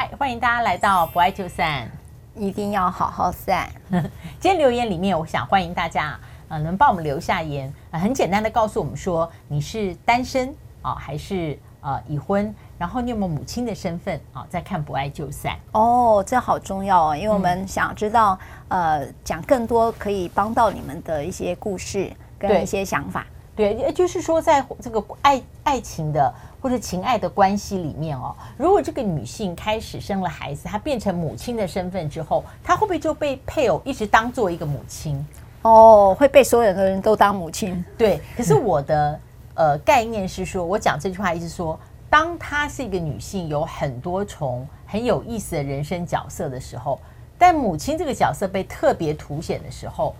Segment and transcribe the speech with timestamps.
[0.00, 1.90] 嗨，欢迎大家来到不爱就散，
[2.36, 3.68] 一定要好好散。
[4.38, 6.16] 今天留言里面，我想欢迎大家
[6.48, 14.46] 啊，能帮我们留下言，很简单的告诉我们说你是单身啊，还是呃已婚，然后你有没有母亲的身份啊？
[14.48, 18.38] 再看不爱就散哦，这好重要哦，因为我们想知道、
[18.68, 22.08] 嗯、呃，讲更多可以帮到你们的一些故事
[22.38, 23.26] 跟一些想法。
[23.56, 35.24] 对，也就是说，在这个爱爱情的或者情爱的关系里面哦，如果这个女性开始生了孩子，她变成母亲的身份之后，她会不会就被配偶一直当做一个母亲？
[35.62, 37.84] 哦，会被所有的人都当母亲？
[37.96, 38.20] 对。
[38.36, 39.20] 可是我的
[39.54, 41.78] 呃概念是说，我讲这句话意思说，
[42.10, 47.00] 当她是一个女性，有很多重很有意思的人生角色的时候，
[47.36, 50.14] 但母亲这个角色被特别凸显的时候。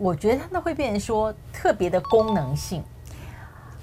[0.00, 2.84] 我觉得那会变成说特别的功能性，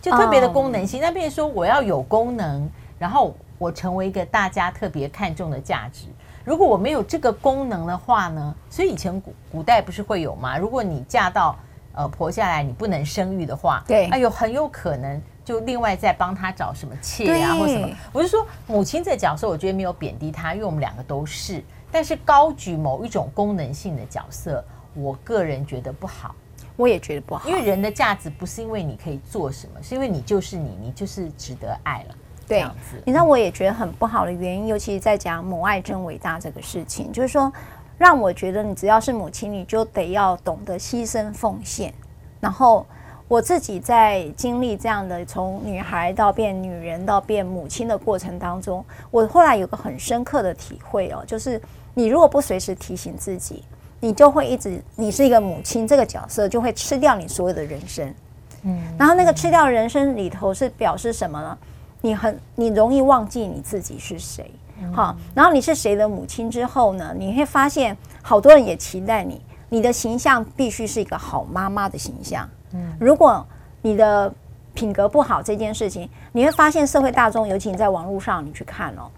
[0.05, 1.01] 就特别的功能性。
[1.01, 2.69] 那变成说我要有功能，
[2.99, 6.05] 然后我成为一个大家特别看重的价值。
[6.43, 8.55] 如果我没有这个功能的话呢？
[8.69, 10.59] 所以以前古古代不是会有吗？
[10.59, 11.57] 如果你嫁到
[11.93, 17.89] 呃婆家来，你不能生育的话，对，哎呦，很有可能就另外再帮他找什么妾啊或什么。
[18.13, 24.63] 我是说母亲这角色，我觉得没有贬低她，因为我们两个都是，但是高举某一种功能性的角色。
[24.93, 26.33] 我个人觉得不好，
[26.77, 32.15] 我也觉得不好，因为人的价值不是因为你可以做什么，是因为你就是你，你就是值得爱了。
[32.47, 32.65] 对。
[33.05, 37.51] 你知道我也觉得很不好的原因，尤其是在讲母爱真伟大这个事情，就是说，
[37.97, 41.93] 让我觉得你只要是母亲，你就得要懂得牺牲奉献。
[42.41, 42.85] 然后
[43.27, 51.59] 我自己在经历这样的从女孩到变女人到变母亲的过程当中，我后来有个很深刻的体会哦，就是
[51.93, 53.63] 你如果不随时提醒自己。
[54.05, 58.13] 你就会一直，你是一个母亲这个角色，就会吃掉你所有的人生。
[58.61, 61.57] 嗯，然后那个吃掉人生里头是表示什么呢？
[62.01, 64.51] 你很，你容易忘记你自己是谁。
[64.93, 67.15] 好，然后你是谁的母亲之后呢？
[67.17, 72.47] 你会发现好多人也期待你，你的形象必须是一个好妈妈的形象。
[72.73, 73.43] 嗯，如果
[73.81, 74.31] 你的
[74.75, 79.09] 品格不好这件事情，你会发现社会大众，尤其你在网络上，你去看哦。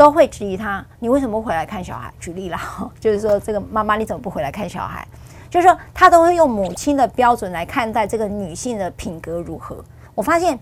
[0.00, 2.10] 都会质疑他，你为什么不回来看小孩？
[2.18, 2.58] 举例啦，
[2.98, 5.06] 就是说这个妈妈你怎么不回来看小孩？
[5.50, 9.84] 就是说他都会用母亲的标准来看待这个女性的品格如何。
[10.14, 10.58] 我发现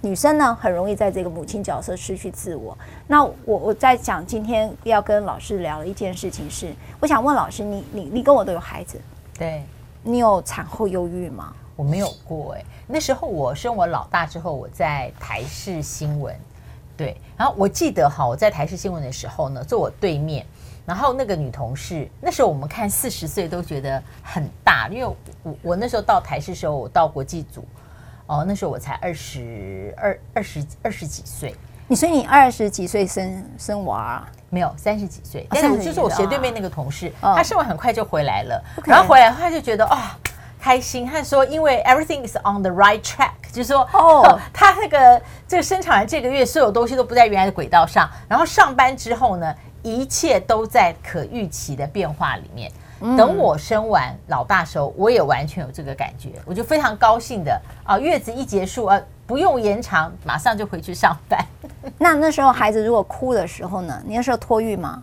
[0.00, 2.78] 女生呢很容易在这个母亲角色失去自我。
[3.08, 9.00] 那我我在想今天要跟老师聊的一件事情是，我想问老师，你你你跟我都有孩子，
[9.36, 9.64] 对，
[10.04, 11.52] 你有产后忧郁吗？
[11.74, 16.32] 我没有过哎、欸，那时候我生我老大之后，我在台视新闻。
[16.96, 20.46] 对，然后我记得哈，我在台视新闻的时候呢，坐我对面，
[20.86, 27.64] 然后那个女同事，那时候我们看四十岁都觉得很大，因为我我那时候到台视的时候，我到国际组，
[28.26, 31.54] 哦，那时候我才二十二二十二十几岁。
[31.88, 34.26] 你说你二十几岁生生娃？
[34.48, 35.46] 没有，三十几岁。
[35.50, 40.16] 但是就是我斜对面那个同事，她生完很快就回来了，然后回来她就觉得啊。
[40.22, 48.06] 哦开心，他说：“因为 everything is on the right track，就是说，哦，他那个这个生产完这个月，所有东西都不在原来的轨道上。
[48.28, 52.70] 然后上班之后呢，一切都在可预期的变化里面。
[53.16, 61.42] 等我生完老大时候，我也完全有这个感觉，我就非常高兴的啊，月子一结束啊，不用延长，马上就回去上班。
[61.98, 64.02] 那那时候孩子如果哭的时候呢？
[64.06, 65.02] 你那时候托育吗？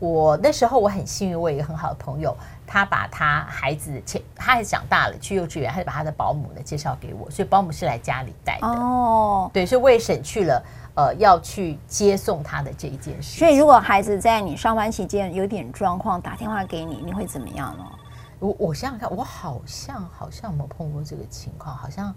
[0.00, 2.36] 我那时候我很幸运，我有一个很好的朋友。”
[2.72, 4.00] 他把他孩子，
[4.36, 8.66] 他孩子长大了去幼稚园，他就把他的保姆呢介绍给我，所以保姆是来家里带的。
[8.68, 10.62] 哦，对，所以我也省去了
[10.94, 13.40] 呃要去接送他的这一件事。
[13.40, 17.84] 所以如果孩子在你上班期间有点状况，打电话给你，你会怎么样呢？
[18.38, 22.14] 我我想想看，我好像好像没有碰过这个情况，好像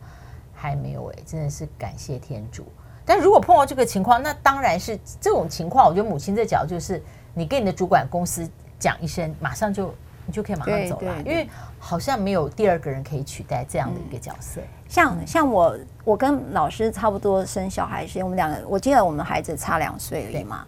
[0.53, 2.63] 还没有哎、欸，真的是感谢天主。
[3.03, 7.01] 但如果碰到这个情况，那当然是这种情况，我觉得母亲这角就是
[7.33, 8.49] 你跟你的主管公司
[8.79, 9.93] 讲一声，马上就。
[10.25, 11.45] 你就可以马上走了，因为
[11.77, 14.61] 好像没有第二个人可以取代这样的一个角色。
[14.87, 20.65] 像像我，我跟老师差不多生小孩时，我们两个，我记得我们孩子差两岁而已嘛。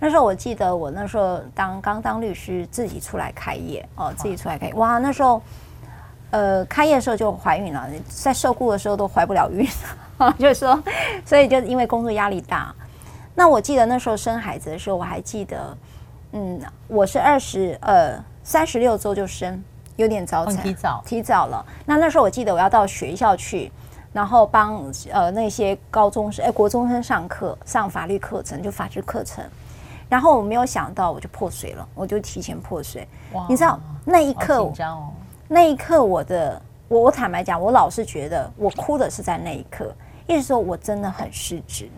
[0.00, 4.72] 那时候我记得我那时候当刚当律师，自己出来开业哦，自己出来开业。
[4.72, 5.42] 哇，那时候
[6.30, 9.68] 呃开业的时候就怀孕了，在受雇的时候都怀不了孕，
[10.38, 10.82] 就是说，
[11.26, 12.74] 所以就因为工作压力大。
[13.34, 15.76] 那我记得那时候生孩子的时候，我还记得，
[16.34, 18.22] 嗯，我是二十呃。
[18.46, 19.64] 三十六周就生，
[19.96, 21.64] 有点早产，提早提早了。
[21.86, 23.72] 那那时候我记得我要到学校去，
[24.12, 29.42] 然后帮呃那些高中生、哎国中生上课，上法律课程，就法制课程。
[30.10, 33.08] 然后我没有想到，我就破水了，我就提前破水。
[33.32, 35.08] 哇你知道那一刻，哦。
[35.48, 39.90] 那一刻，我的我我坦白讲，我老是觉得我哭的是在那一刻，
[40.26, 41.88] 意思说我真的很失职。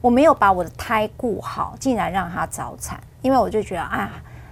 [0.00, 4.10] 我没有把我的胎顾好，竟然让他早产，因为我就觉得，啊，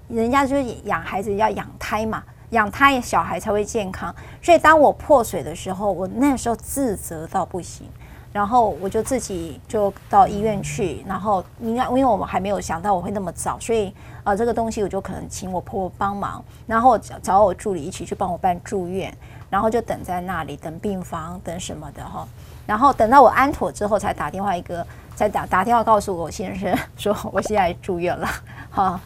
[0.09, 4.15] 人家就是养孩子要养胎嘛，养胎小孩才会健康。
[4.41, 7.87] 所以当我破水的时候，我那时候自责到不行。
[8.33, 19.13] 然后我就自己就到医院去，然后应该因为我们还没有想到我会那么早，所以呃这个东西我就可能请我婆婆帮忙，然后找找我助理一起去帮我办住院，
[19.51, 22.25] 然后就等在那里等病房等什么的哈，
[22.69, 24.87] 然后等到我安妥之后才打电话一个，
[25.21, 28.27] 才打打电话告诉我先生说我现在住院了，
[28.71, 28.99] 哈，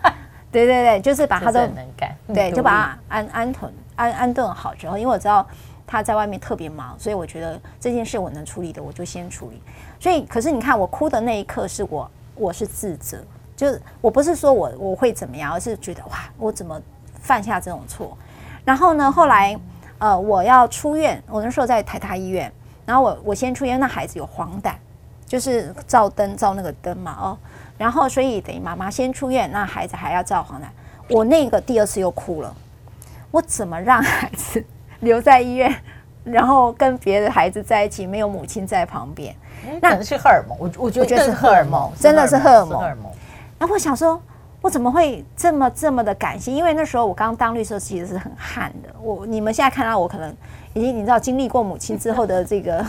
[0.52, 5.46] 对对对，就是把他都能干，对，就把他安安顿安安顿好之后，因为我知道。
[5.86, 9.60] 他在外面特别忙，所以我觉得这件事我能处理的，我就先处理。
[10.00, 13.22] 所以，可是你看，我哭的那一刻是我，我是自责，
[13.54, 16.80] 就是我不是说我我会怎么样，而是觉得哇，我怎么
[17.20, 18.16] 犯下这种错？
[18.64, 19.54] 然后呢，后来
[19.98, 22.50] 呃，我要出院，我那时候在台大医院，
[22.86, 24.72] 然后我我先出院，那孩子有黄疸，
[25.26, 27.38] 就是照灯照那个灯嘛，哦，
[27.78, 30.64] 然后所以等于妈妈先出院，那孩子还要照黄疸，
[31.10, 32.54] 我那个第二次又哭了，
[33.30, 34.64] 我怎么让孩子？
[35.00, 35.74] 留在医院，
[36.22, 39.34] 然后跟别的孩子在一起，没有母亲在旁边，
[39.82, 40.56] 那可能是荷尔蒙。
[40.58, 43.12] 我我觉得是荷尔蒙，真的是荷尔蒙。
[43.58, 44.18] 然后我想说，
[44.62, 46.54] 我怎么会这么这么的感性？
[46.54, 48.88] 因为那时候我刚当律师，其实是很悍的。
[48.98, 50.34] 我你们现在看到我，可能
[50.72, 52.86] 已经你知道经历过母亲之后的这个，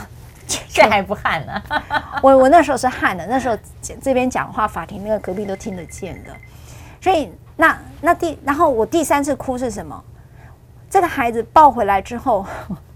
[0.69, 1.61] 这还不旱呢。
[2.21, 3.57] 我我那时候是旱的，那时候
[4.01, 6.31] 这边讲话，法庭那个隔壁都听得见的。
[7.01, 10.03] 所以那那第然后我第三次哭是什么？
[10.89, 12.45] 这个孩子抱回来之后，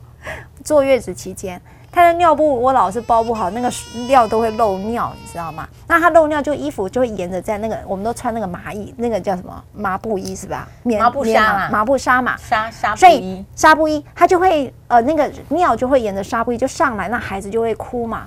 [0.64, 3.72] 坐月子期间，他的尿布我老是包不好，那个
[4.08, 5.68] 尿都会漏尿，你知道吗？
[5.88, 10.68] 那他漏尿就衣服就会沿着在那个，我们都穿那个麻衣，那个叫什么麻布衣是吧？
[10.84, 18.26] 棉麻布纱嘛，麻布纱嘛，纱纱布衣，所以纱布衣，他就会呃那个尿就会沿着纱布衣就上来，那孩子就会哭嘛。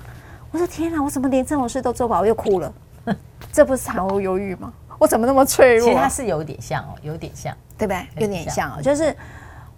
[0.51, 2.73] 我说天哪，我怎么连这种事都做不好，我又哭了？
[3.51, 4.71] 这不是产后忧郁吗？
[4.99, 5.87] 我怎么那么脆弱？
[5.87, 8.05] 其实他是有点像哦，有点像，对不对？
[8.21, 9.15] 有点像哦，就是。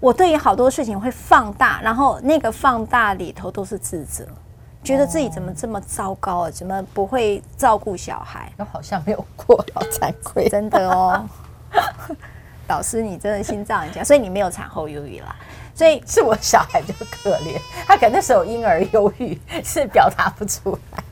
[0.06, 4.24] 我对于好多事情会放大，然后那个放大里头都是自责，
[4.84, 6.52] 觉得自己怎么这么糟糕啊？
[6.52, 8.52] 怎么不会照顾小孩？
[8.60, 11.28] 我好像没有过，好惭愧，真的哦。
[12.70, 15.36] 老师，你真的心脏很强，所以你没有产后忧郁啦。
[15.74, 21.04] 所以是我小孩就可怜，他可能那时候婴儿忧郁是表达不出来。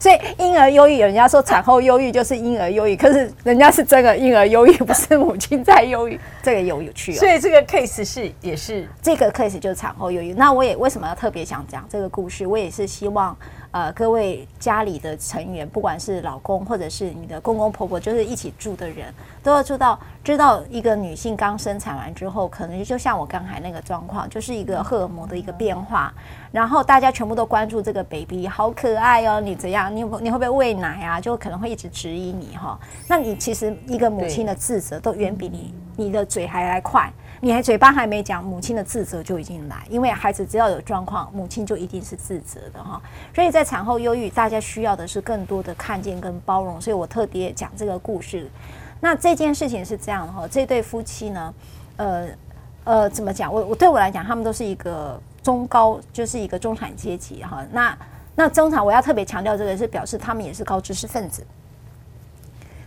[0.00, 7.18] 所以婴儿忧郁，人家说产后忧郁就是婴儿忧郁，可是人家是真的婴儿忧郁，不是母亲在忧郁，这个有有趣哦。
[7.18, 10.32] 所以这个 case 是也是这个 case 就是产后忧郁。
[10.32, 12.46] 那我也为什么要特别想讲这个故事？
[12.46, 13.36] 我也是希望。
[13.72, 19.14] 呃，各位家里的成员，不管是老公或者是你的公公婆婆，就是一起住的人，
[19.44, 26.12] 都要知道，知道一个女性刚生产完之后，可能就像我刚才那个状况，就是一个荷尔蒙的一个变化，
[26.50, 29.94] 然后大家全部都关注这个 baby，好可爱哦，你怎样？
[29.94, 31.20] 你你会不会喂奶啊？
[31.20, 32.76] 就可能会一直质疑你哈。
[33.06, 37.08] 那你其实一个母亲的自责，都远比你你的嘴还来快。
[37.42, 43.00] 你还嘴巴还没讲，母亲的自责就已经来，因为孩子只要有状况，母亲就一定是自责的哈。
[43.34, 46.78] 所以在产后忧郁，大家需要的是更多的看见跟包容。
[46.78, 48.46] 所以我特别讲这个故事。
[49.00, 51.54] 那这件事情是这样的哈，这对夫妻呢，
[51.96, 52.26] 呃
[52.84, 53.50] 呃，怎么讲？
[53.50, 57.64] 我我对我来讲，他们都是一个中高，就是一个中产阶级哈。
[57.72, 57.98] 那
[58.34, 61.42] 那中产，我要特别强调这个，是表示他们也是高知识分子，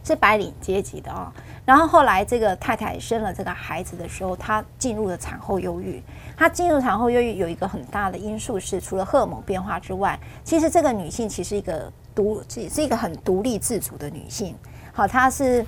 [0.03, 1.31] 是白领阶级的啊。
[1.65, 6.03] 然后后来，这个太太生了这个孩子的时候，她进入了产后忧郁。
[6.35, 14.53] 她进入产后忧郁有一个很大的因素是，除了荷尔蒙变化之外，其实这个女性其实一个独，是一个很独立自主的女性。
[14.91, 15.65] 好，她是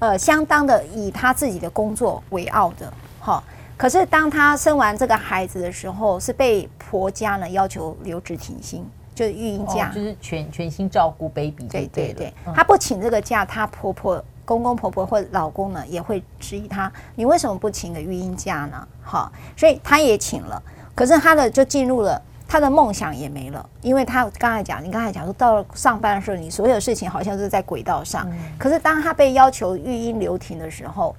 [0.00, 2.92] 呃相当的以她自己的工作为傲的。
[3.20, 3.44] 好，
[3.76, 8.84] 可是当她生完这个孩子的时候，是被婆家呢要求留职停薪，
[9.16, 11.88] 就是育婴假，哦，就是全全心照顾 baby 对。
[11.88, 14.24] 对对对，她不请这个假，她婆婆。
[14.44, 18.86] 公公婆婆或老公呢，也会质疑她，你为什么不请个育婴假呢？
[19.02, 20.62] 好，所以她也请了，
[20.94, 31.14] 可是她的就进入了他的梦想也没了，因为他刚才讲，你刚才讲说到了上班的时候，你所有事情好像是在轨道上，嗯、可是当他被要求育婴留停的时候，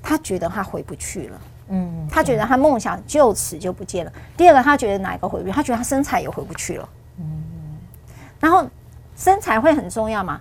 [0.00, 4.12] 他觉得他回不去了，嗯，他觉得他梦想就此就不见了。
[4.36, 5.52] 第二个，他觉得哪一个回不去？
[5.52, 7.01] 他觉得他身材也回不去了，嗯，
[8.42, 8.68] 然后
[9.16, 10.38] 身材会很重要吗？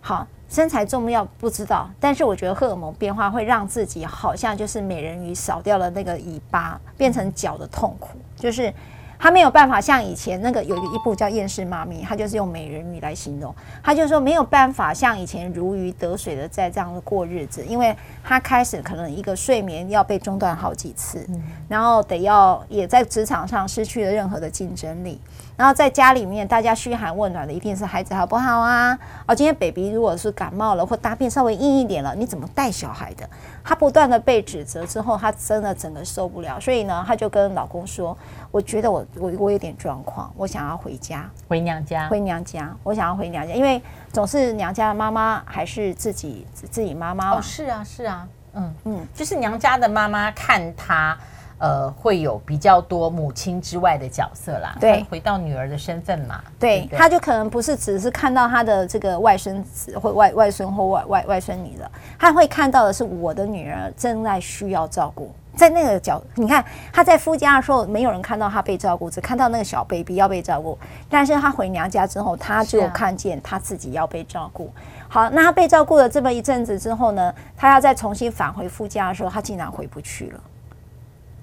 [0.00, 0.26] 好。
[0.48, 8.70] 身材重要不知道，但是我觉得荷尔蒙变化会让自己好像就是美人鱼少掉了那个尾巴，变成脚的痛苦，就是
[9.18, 21.26] 他没有办法像以前那个有一部叫《厌世妈咪》，他就是用美人鱼来形容，他就说没有办法像以前如鱼得水的在这样的过日子，因为他开始可能一个睡眠要被中断好几次，
[21.66, 25.18] 然后得要也在职场上失去了任何的竞争力。
[25.56, 28.98] 然后在家里面，大家嘘寒问暖的一定是孩子好不好啊？
[29.26, 33.28] 哦，今天 baby 如果是感冒了或大便稍微硬一点了，你怎么带小孩的？
[33.62, 38.16] 她不断的被指责之后，她真的整个受不了，所以呢，她就跟老公说
[38.50, 43.80] ：“我觉得我我我有点状况，我想要回家，回娘家，回娘家，我想要回娘家，因为
[44.12, 51.16] 总是娘家的妈妈还是自己自己妈妈。”哦，是啊，是啊，嗯嗯，就是娘家的妈妈看她。
[51.62, 54.76] 呃，会有比较多母亲之外的角色啦。
[54.80, 56.42] 对，回到女儿的身份嘛。
[56.58, 61.88] 对，他就可能不是只是看到他的这个外孙子或外外孙或外外外孙女了，
[62.18, 65.32] 他会看到的是我的女儿正在需要照顾。
[65.54, 70.76] 在那个角，你看他在夫家的时候，没有人看到他被照顾，只看到那个小 baby 要被照顾。
[71.08, 74.68] 但是他回娘家之后，他就看见他自己要被照顾。
[75.06, 80.40] 好，那他被照顾了这么一阵子之后呢，他要再重新返回夫家的时候，他竟然回不去了。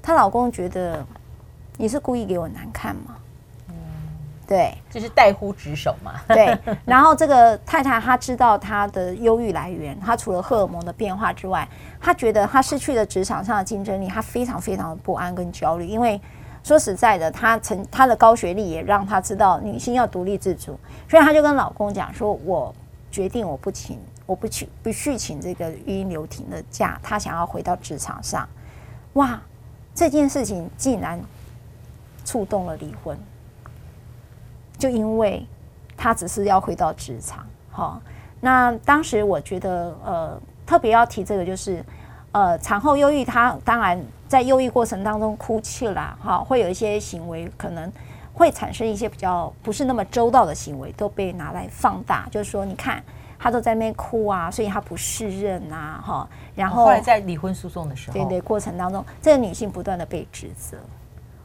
[0.09, 1.05] 她老公觉得
[1.77, 3.15] 你是故意给我难看吗？
[3.67, 3.75] 嗯，
[4.47, 6.13] 对，就是代呼职守嘛。
[6.33, 11.69] 对，然后这个太太她知道她的忧郁来源，她除了荷尔蒙的变化之外，
[12.01, 15.85] 她觉得她失去了职场上的竞争力，她非常非常的不安跟焦虑。
[15.85, 16.19] 因为
[16.63, 22.73] 说实在的，她曾她的高学历也让她知道女性要独立自主，所以她就跟老公讲说：“我
[23.11, 28.49] 决定我不请，我不去不续请这个育婴留停的假，她想要回到职场上。”
[29.13, 29.39] 哇！
[29.93, 31.19] 这件事情竟然
[32.23, 33.17] 触动了离婚，
[34.77, 35.45] 就因为
[35.97, 37.45] 他只是要回到职场。
[37.69, 38.01] 好，
[38.39, 41.83] 那当时我觉得，呃，特别要提这个，就是，
[42.31, 47.91] 呃，产后忧郁，他当然在忧郁过程当中哭泣啦，哈，会有一些行为可能
[48.33, 53.03] 会产生一些比较不是那么周到的行为，都被拿来放大，就是说，你看。
[53.39, 56.29] 他都在那边哭啊，所以他不适任啊，哈。
[56.53, 60.77] 然后后来在离婚诉讼的时候，对对，过程当中，这个女性不断的被指责，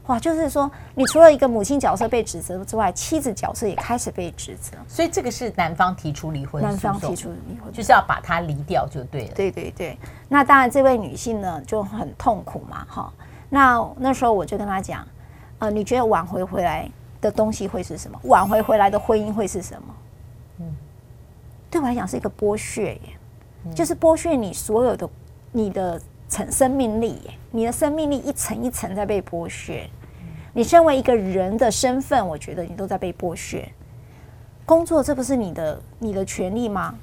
[0.07, 4.77] 哇，就是说，你除了一个母亲角色被指责之外，妻子角色也开始被指责。
[4.89, 9.35] 所以这个是男方提出离婚，男方提出离婚，就是要把他离掉就对了。
[9.35, 9.99] 对对对，
[10.29, 13.13] 那当然这位女性呢就很痛苦嘛，哈。
[13.49, 15.07] 那那时候我就跟她讲，
[15.61, 18.19] 呃，你觉得挽回回来的东西会是什么？
[18.25, 19.95] 挽回回来的婚姻会是什么？
[21.75, 21.81] 嗯。
[21.81, 25.09] 对我来讲是一个剥削耶，就是剥削你所有的
[25.51, 29.89] 你的层生命力耶，你的生命力一层一层在被剥削。
[30.53, 33.69] 你身为一个人的身份，我觉得你都在被剥削。
[34.65, 36.95] 工作这不是你的你的权利吗？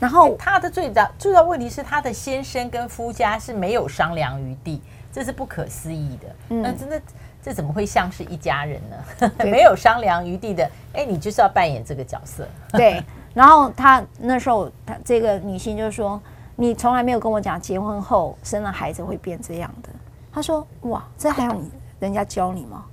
[0.00, 4.80] 然后他的最大最大问题是他的先生跟夫家是没有商量余地，
[5.12, 6.56] 这是不可思议的。
[6.56, 7.00] 那真的
[7.42, 9.32] 这怎么会像是一家人呢？
[9.44, 12.48] 没有商量余地的，哎，你就是要扮演这个角色。
[12.72, 13.02] 对。
[13.34, 16.20] 然后他那时候，他这个女性就说
[16.56, 19.88] ：“你从来没有跟我讲结婚后生了孩子会变这样的。”
[20.32, 22.84] 他说：“哇，这还要你人家教你吗？”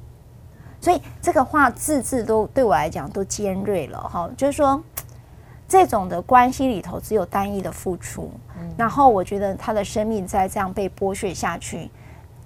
[0.81, 4.29] 所以这个话字字都对我来讲都尖锐了哈。
[4.37, 4.81] 就是说，
[5.67, 8.31] 这种的关系里头只有单一的付出，
[8.77, 11.91] 然后我觉得他的生命在这样被剥削下去。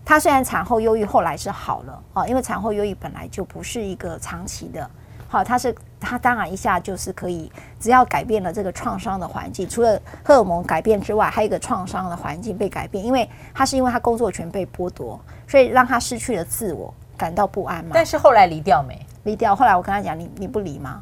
[0.03, 4.89] 他虽然产后忧郁后来是好了啊，因为产后忧郁本来就不是一个长期的。
[5.33, 17.89] 好，他是他当然一下就是可以，只要改变了这个创伤的环境，除了荷尔蒙改变之外，还有一个创伤的环境被改变，因为他是因为他工作权被剥夺，所以让他失去了自我，感到不安嘛。
[17.95, 19.03] 但是后来离掉没？
[19.23, 19.55] 离掉。
[19.55, 21.01] 后来我跟他讲，你你不离吗？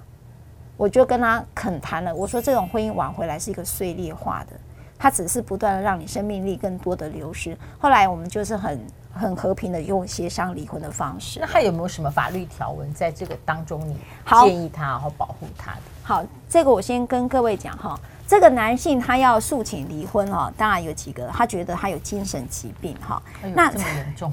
[0.78, 4.56] 我就跟他恳谈了，我说这种婚姻挽回来是一个碎裂化的，
[4.98, 7.58] 它只是不断的让你生命力更多的流失。
[7.78, 8.80] 后来我们就是很。
[9.14, 11.40] 很和平的用协商离婚的方式。
[11.40, 13.88] 那还有没有什么法律条文在这个当中？
[13.88, 13.96] 你
[14.44, 15.82] 建议他，然后保护他的？
[16.04, 18.00] 好，这个我先跟各位讲哈。
[18.28, 23.22] 这个男性他要诉请离婚哈，当然有几个，他觉得他有精神疾病哈。
[23.54, 24.32] 那这么严重？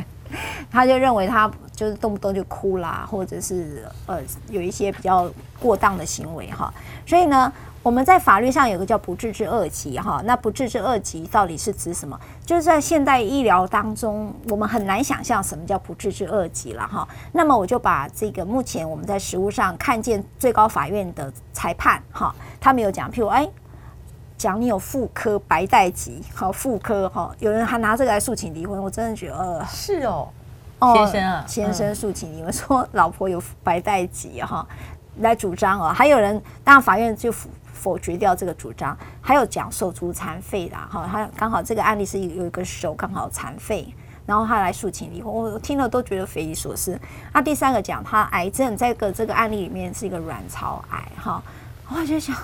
[0.70, 5.30] 他就认为他就是动不动就哭啦，或者是呃有一些比较
[5.60, 6.72] 过当的行为哈。
[7.06, 7.52] 所以呢。
[7.86, 12.18] 我们在法律上有个叫不治之恶疾哈，那不治之恶疾到底是指什么？
[12.44, 17.06] 就是在现代医疗当中，我们很难想象什么叫不治之恶疾了哈。
[17.30, 23.48] 那么我就把这个目前我们在实务上看见最高法院的裁判哈，他们有讲，譬如哎，
[24.36, 30.28] 讲你有妇科白带疾，好妇科哈，有人还拿这个来诉请离婚，我真的觉得呃是哦，
[30.92, 34.66] 先生啊，先生诉请离婚，说老婆有白带疾哈，
[35.18, 37.32] 来主张哦，还有人当然法院就。
[37.32, 43.94] 否否决掉这个主张，还有讲手足残废的哈，他刚好这个案例是有一个手刚好残废，
[44.24, 46.98] 然后他来诉请离婚，我听了都觉得匪夷所思。
[47.32, 51.40] 那第三个讲他癌症，在个这个案例里面是一个卵巢癌哈，
[51.90, 52.34] 我就想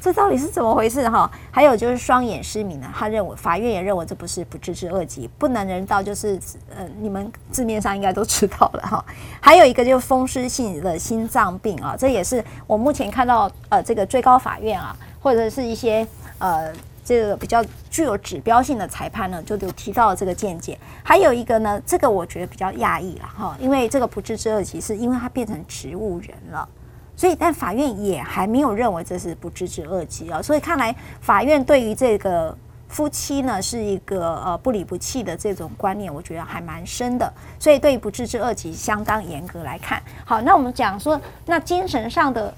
[0.00, 1.28] 这到底是怎么回事哈？
[1.50, 6.38] 还有就是双眼失明呢，他认为法院也认为这不是不治之恶疾，不能人道，就是
[6.74, 9.04] 呃，你们字面上应该都知道了哈。
[9.40, 16.06] 还有一个就是风湿性的心脏病啊，这也是我目前看到呃这个最高法院啊，或者是一些
[16.38, 16.72] 呃
[17.04, 20.78] 这个比较具有指标性的裁判呢，就有提到这个见解。
[21.02, 26.68] 还有一个呢，这个我觉得比较讶异了哈，因为这个不治之恶疾是因为它变成植物人了。
[27.16, 30.42] 所以，但法院也还没有认为这是不治之恶疾啊。
[30.42, 32.54] 所以看来，法院对于这个
[32.88, 37.32] 夫妻呢，是一个呃不离不弃的这种观念，我觉得还蛮深的。
[37.58, 40.02] 所以，对于不治之恶疾相当严格来看。
[40.26, 42.52] 好，那我们讲说，那精神上的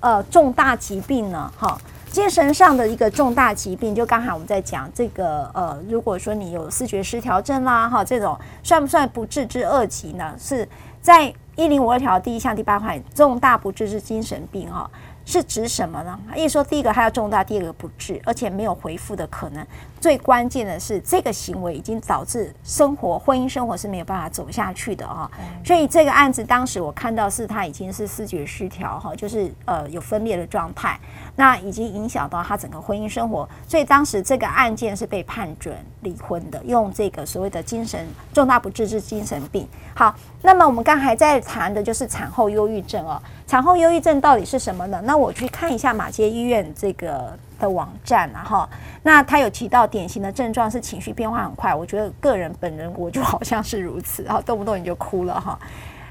[0.00, 1.52] 呃重大疾病呢？
[1.56, 10.34] 哈，精神上的一个重大疾病，就刚才我们在讲这个呃，如果说你有视觉失调症啦，哈，这种算不算不治之恶疾呢？
[10.36, 10.68] 是
[11.00, 11.32] 在。
[11.60, 14.90] 一零五二条第一项第八款，重大不治之精神病，哈，
[15.26, 16.18] 是指什么呢？
[16.34, 19.62] 意思说，第一个它要重大，第二个不治，而且没有回复的可能。
[20.00, 25.30] 最关键的是，这个行为已经导致生活、婚姻生活是没有办法走下去的啊。
[25.62, 30.98] 所以这个案子当时我看到是他已经是视觉失调，哈，就是呃有分裂的状态，
[31.36, 33.46] 那已经影响到他整个婚姻生活。
[33.68, 39.68] 所以当时这个案件是被判准离婚的，用这个所谓的精神重大不治之精神病。
[39.94, 43.20] 好，那么我们刚才在谈的就是产后忧郁症哦。
[43.46, 45.02] 产后忧郁症到底是什么呢？
[45.04, 48.68] 那我去看一下马街医院这个的网站啊，哈，
[49.04, 55.56] 那他有提到典型的症状是情绪变化很快，我觉得个人本人我就好像是如此，然后动不动你就哭了哈。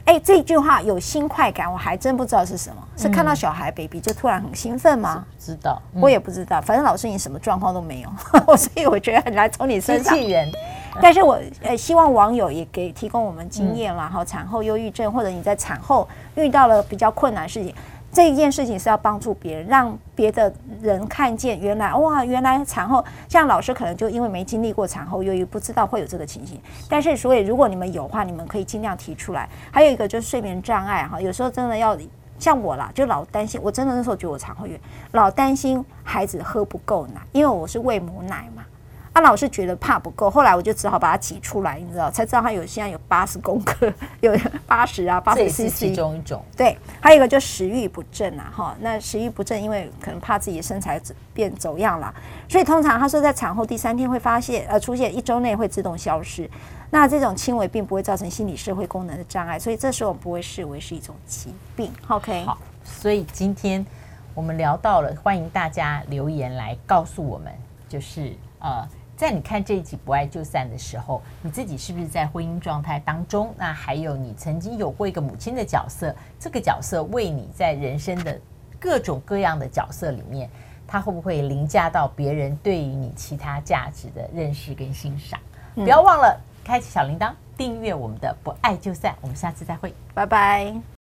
[0.05, 5.23] 哎，这句话有新快感，我还真不知道是什么，是看到小孩 baby 就突然很兴奋吗？
[5.37, 8.09] 知道，我也不知道，反正老师你什么状况都没有，
[8.57, 10.15] 所以我觉得很难从你身上。
[10.15, 10.49] 机器人。
[10.99, 17.73] 但是我呃希望网友也给提供我们经验啦，哈，产后忧郁症或者你在产后遇到了比较困难的事情，
[18.11, 20.51] 这一件事情是要帮助别人，让别的
[20.81, 26.59] 人看见原来哇，原来产后像老师可能就因为没经历过产后忧郁，不知道会有这个情形。
[26.89, 29.47] 但是所以如果你们有话，你们可以尽量提出来。
[29.71, 31.97] 还有一个就是睡眠障碍哈，有时候真的要
[32.39, 34.79] 像我啦，就老担心，我真的那时候觉得我产后忧郁，
[35.11, 38.63] 老担心孩子喝不够奶，因为我是喂母奶嘛。
[39.19, 44.33] 他老是觉得怕不够，后来我就只好把它挤出来，你知道，才知道他有现在有八十公克，有
[44.65, 45.69] 八十啊，八十 cc。
[45.71, 46.41] 其中一种。
[46.55, 50.97] 对，还有一个就食欲不振啊，哈，那食欲不振，因为可能怕自己的身材
[51.33, 52.13] 变走样了，
[52.47, 56.49] 所以通常他说在产后第三天会发现，呃，出现一周内会自动消失。
[56.89, 61.91] 那这种轻微并不会造成心理社会功能的障碍，所以这时候我们不会视为是一种疾病。
[62.07, 63.85] OK，好，所以今天
[64.33, 67.51] 我们聊到了，欢迎大家留言来告诉我们，
[67.89, 68.87] 就是呃。
[69.19, 73.53] 在你看这一集《不爱就散》的时候，你自己是不是在婚姻状态当中？
[73.57, 78.39] 那还有你曾经有过一个母亲的角色，这个角色为你在人生的
[78.79, 80.49] 各种各样的角色里面，
[80.87, 85.37] 它会不会凌驾到别人对于你其他价值的认识跟欣赏？
[85.75, 90.98] 不要忘了开启小铃铛，订阅我们的《不爱就散》，我们下次再会，拜拜。